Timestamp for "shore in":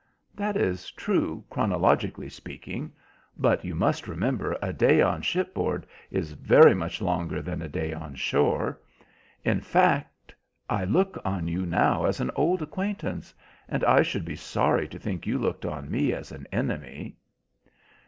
8.15-9.61